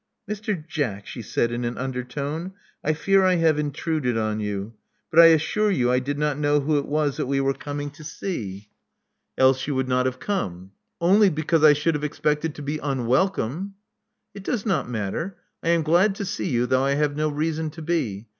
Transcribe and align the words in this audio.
Mr. 0.27 0.65
Jack," 0.67 1.05
she 1.05 1.21
said, 1.21 1.51
in 1.51 1.63
an 1.63 1.77
undertone: 1.77 2.53
I 2.83 2.93
fear 2.93 3.23
I 3.23 3.35
have 3.35 3.59
intruded 3.59 4.17
on 4.17 4.39
you. 4.39 4.73
But 5.11 5.19
I 5.19 5.25
assure 5.25 5.69
you 5.69 5.91
I 5.91 5.99
did 5.99 6.17
not 6.17 6.39
know 6.39 6.59
who 6.59 6.79
it 6.79 6.87
was 6.87 7.17
that 7.17 7.27
we 7.27 7.39
were 7.39 7.53
coming 7.53 7.91
to 7.91 8.03
see," 8.03 8.69
96 9.37 9.37
Love 9.37 9.37
Among 9.37 9.37
the 9.37 9.43
Artists 9.43 9.43
Else 9.61 9.67
you 9.67 9.75
would 9.75 9.87
not 9.89 10.05
have 10.07 10.19
come." 10.19 10.71
Only 10.99 11.29
because 11.29 11.63
I 11.63 11.73
should 11.73 11.93
have 11.93 12.03
expected 12.03 12.55
to 12.55 12.63
be 12.63 12.79
unwelcome." 12.79 13.75
It 14.33 14.43
does 14.43 14.65
not 14.65 14.89
matter. 14.89 15.37
I 15.61 15.69
am 15.69 15.83
glad 15.83 16.15
to 16.15 16.25
see 16.25 16.49
you, 16.49 16.65
though 16.65 16.83
I 16.83 16.95
have 16.95 17.15
no 17.15 17.29
reason 17.29 17.69
to 17.69 17.83
be. 17.83 18.25